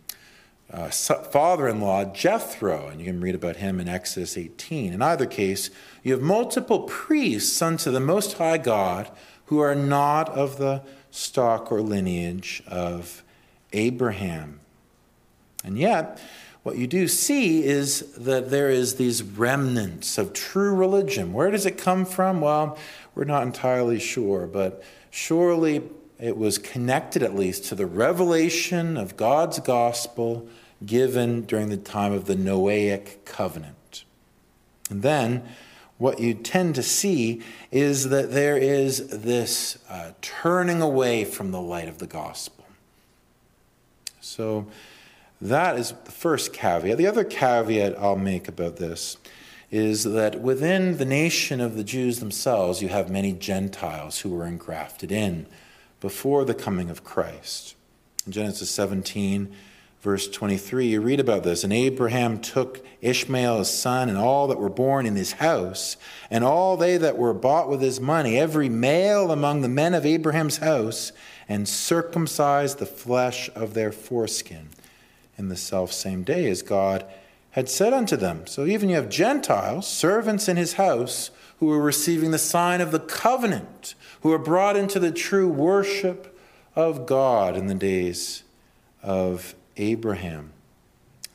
[0.72, 4.92] uh, father in law, Jethro, and you can read about him in Exodus 18.
[4.92, 5.70] In either case,
[6.04, 9.10] you have multiple priests unto the Most High God
[9.46, 10.82] who are not of the
[11.14, 13.22] stock or lineage of
[13.72, 14.60] Abraham.
[15.64, 16.20] And yet,
[16.64, 21.32] what you do see is that there is these remnants of true religion.
[21.32, 22.40] Where does it come from?
[22.40, 22.76] Well,
[23.14, 25.82] we're not entirely sure, but surely
[26.18, 30.48] it was connected at least to the revelation of God's gospel
[30.84, 34.04] given during the time of the Noahic covenant.
[34.90, 35.44] And then
[35.98, 41.60] what you tend to see is that there is this uh, turning away from the
[41.60, 42.64] light of the gospel.
[44.20, 44.66] So
[45.40, 46.98] that is the first caveat.
[46.98, 49.16] The other caveat I'll make about this
[49.70, 54.46] is that within the nation of the Jews themselves, you have many Gentiles who were
[54.46, 55.46] engrafted in
[56.00, 57.74] before the coming of Christ.
[58.26, 59.52] In Genesis 17,
[60.04, 61.64] verse 23, you read about this.
[61.64, 65.96] And Abraham took Ishmael his son and all that were born in his house,
[66.30, 70.04] and all they that were bought with his money, every male among the men of
[70.04, 71.10] Abraham's house,
[71.48, 74.68] and circumcised the flesh of their foreskin,
[75.38, 77.06] in the self same day as God
[77.52, 78.46] had said unto them.
[78.46, 81.30] So even you have Gentiles, servants in his house,
[81.60, 86.38] who are receiving the sign of the covenant, who are brought into the true worship
[86.76, 88.42] of God in the days
[89.02, 90.52] of Abraham.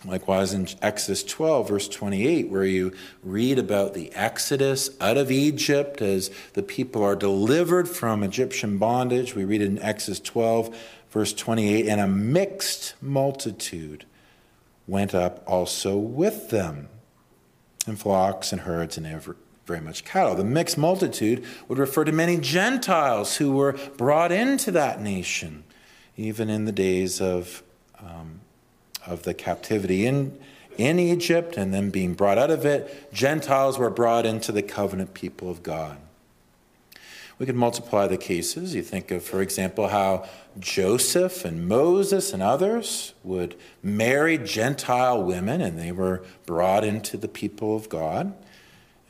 [0.06, 6.02] Likewise, in Exodus 12, verse 28, where you read about the exodus out of Egypt
[6.02, 10.74] as the people are delivered from Egyptian bondage, we read in Exodus 12,
[11.10, 14.06] verse 28, and a mixed multitude
[14.88, 16.88] went up also with them,
[17.86, 19.36] and flocks and herds and every,
[19.66, 20.34] very much cattle.
[20.34, 25.66] The mixed multitude would refer to many Gentiles who were brought into that nation,
[26.16, 27.64] even in the days of.
[28.04, 28.42] Um,
[29.06, 30.38] of the captivity in,
[30.78, 35.14] in Egypt and then being brought out of it, Gentiles were brought into the covenant
[35.14, 35.98] people of God.
[37.38, 38.76] We could multiply the cases.
[38.76, 40.28] You think of, for example, how
[40.60, 47.30] Joseph and Moses and others would marry Gentile women and they were brought into the
[47.30, 48.34] people of God.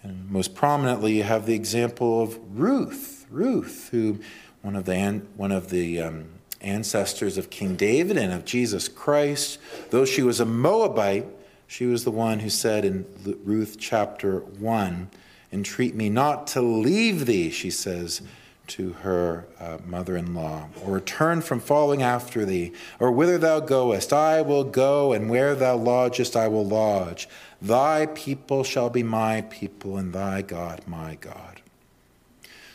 [0.03, 3.25] And most prominently, you have the example of Ruth.
[3.31, 4.19] Ruth, who
[4.61, 9.59] one of the, one of the um, ancestors of King David and of Jesus Christ.
[9.89, 11.25] Though she was a Moabite,
[11.67, 13.05] she was the one who said in
[13.43, 15.09] Ruth chapter 1
[15.51, 18.21] Entreat me not to leave thee, she says
[18.67, 23.59] to her uh, mother in law, or return from following after thee, or whither thou
[23.59, 27.27] goest, I will go, and where thou lodgest, I will lodge.
[27.61, 31.61] Thy people shall be my people, and thy God my God.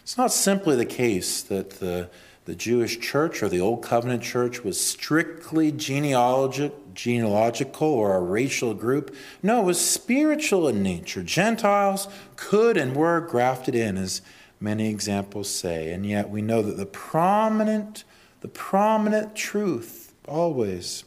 [0.03, 2.11] It's not simply the case that the
[2.45, 8.75] the Jewish church or the Old Covenant church was strictly genealogic, genealogical or a racial
[8.75, 9.15] group.
[9.43, 11.23] No, it was spiritual in nature.
[11.23, 14.21] Gentiles could and were grafted in, as
[14.61, 15.93] many examples say.
[15.93, 18.05] And yet we know that the prominent,
[18.41, 21.05] the prominent truth always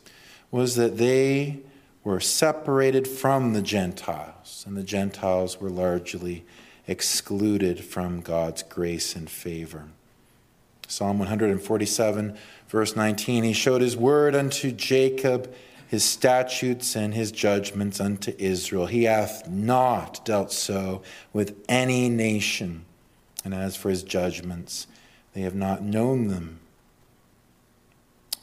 [0.49, 1.59] was that they
[2.03, 6.45] were separated from the Gentiles, and the Gentiles were largely
[6.87, 9.89] excluded from God's grace and favor.
[10.87, 12.37] Psalm 147,
[12.69, 15.53] verse 19 He showed his word unto Jacob,
[15.87, 18.87] his statutes and his judgments unto Israel.
[18.87, 21.01] He hath not dealt so
[21.33, 22.85] with any nation.
[23.43, 24.87] And as for his judgments,
[25.33, 26.59] they have not known them.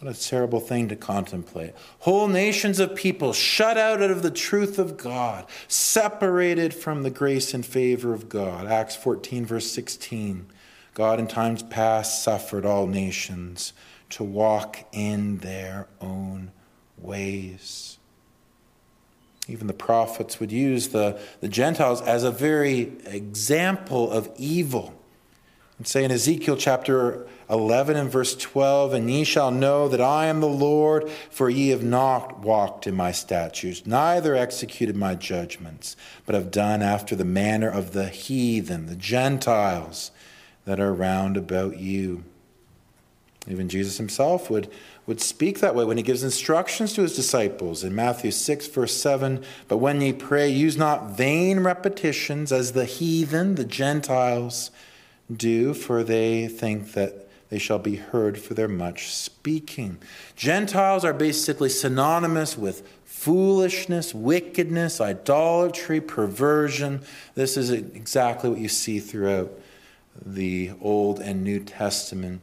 [0.01, 1.73] What a terrible thing to contemplate.
[2.01, 7.55] Whole nations of people shut out of the truth of God, separated from the grace
[7.55, 8.67] and favor of God.
[8.67, 10.47] Acts 14, verse 16.
[10.95, 13.73] God in times past suffered all nations
[14.11, 16.53] to walk in their own
[16.97, 17.99] ways.
[19.49, 24.95] Even the prophets would use the, the Gentiles as a very example of evil.
[25.77, 30.27] And say in Ezekiel chapter 11 and verse 12, And ye shall know that I
[30.27, 35.97] am the Lord, for ye have not walked in my statutes, neither executed my judgments,
[36.25, 40.13] but have done after the manner of the heathen, the Gentiles
[40.65, 42.25] that are round about you.
[43.47, 44.71] Even Jesus himself would,
[45.07, 48.97] would speak that way when he gives instructions to his disciples in Matthew 6, verse
[48.97, 49.45] 7.
[49.69, 54.71] But when ye pray, use not vain repetitions as the heathen, the Gentiles,
[55.35, 59.99] do, for they think that they shall be heard for their much speaking.
[60.35, 67.03] Gentiles are basically synonymous with foolishness, wickedness, idolatry, perversion.
[67.35, 69.53] This is exactly what you see throughout
[70.21, 72.41] the Old and New Testament,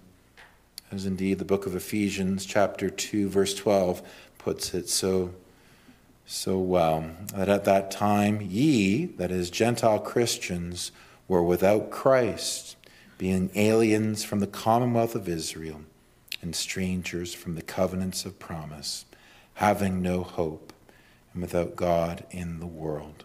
[0.91, 4.01] as indeed the book of Ephesians, chapter 2, verse 12,
[4.37, 5.33] puts it so,
[6.25, 7.05] so well.
[7.35, 10.91] That at that time, ye, that is, Gentile Christians,
[11.27, 12.75] were without Christ,
[13.17, 15.81] being aliens from the commonwealth of Israel
[16.41, 19.05] and strangers from the covenants of promise,
[19.55, 20.73] having no hope
[21.33, 23.23] and without God in the world.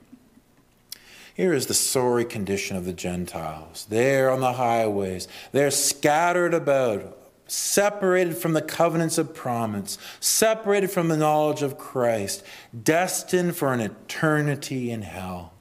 [1.37, 3.87] Here is the sorry condition of the Gentiles.
[3.91, 7.15] They're on the highways, they're scattered about,
[7.47, 12.43] separated from the covenants of promise, separated from the knowledge of Christ,
[12.83, 15.53] destined for an eternity in hell.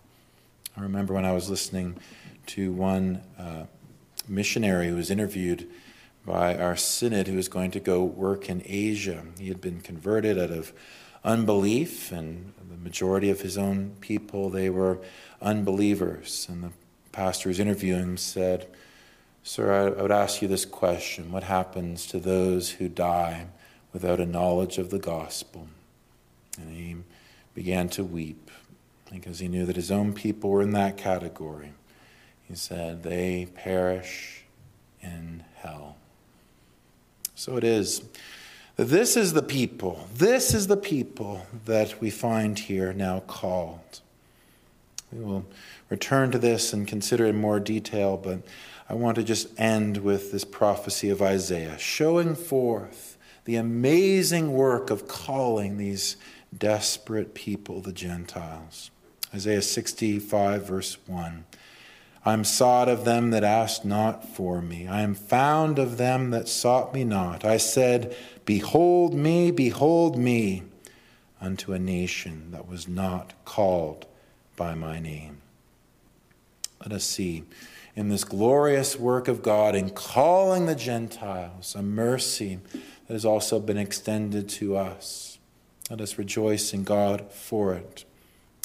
[0.77, 1.97] I remember when I was listening
[2.47, 3.65] to one uh,
[4.29, 5.67] missionary who was interviewed
[6.25, 9.25] by our synod who was going to go work in Asia.
[9.37, 10.71] He had been converted out of
[11.25, 14.99] unbelief, and the majority of his own people, they were
[15.41, 16.47] unbelievers.
[16.49, 16.71] And the
[17.11, 18.67] pastor who's interviewing said,
[19.43, 23.47] Sir, I would ask you this question What happens to those who die
[23.93, 25.67] without a knowledge of the gospel?
[26.59, 26.95] And he
[27.53, 28.49] began to weep
[29.11, 31.73] because he knew that his own people were in that category.
[32.47, 34.43] He said, They perish
[35.01, 35.95] in hell.
[37.35, 38.01] So it is
[38.77, 44.01] This is the people, this is the people that we find here now called.
[45.15, 45.45] We will
[45.89, 48.39] return to this and consider it in more detail, but
[48.89, 54.89] I want to just end with this prophecy of Isaiah, showing forth the amazing work
[54.89, 56.17] of calling these
[56.55, 58.91] desperate people, the Gentiles.
[59.33, 61.45] Isaiah 65, verse 1.
[62.27, 64.87] I am sought of them that asked not for me.
[64.87, 67.45] I am found of them that sought me not.
[67.45, 70.63] I said, Behold me, behold me,
[71.39, 74.07] unto a nation that was not called
[74.55, 75.41] by my name.
[76.81, 77.43] Let us see
[77.95, 82.59] in this glorious work of God in calling the Gentiles a mercy
[83.07, 85.37] that has also been extended to us.
[85.89, 88.05] Let us rejoice in God for it,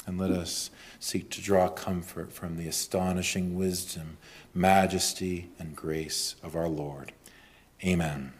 [0.05, 4.17] and let us seek to draw comfort from the astonishing wisdom,
[4.53, 7.11] majesty, and grace of our Lord.
[7.85, 8.33] Amen.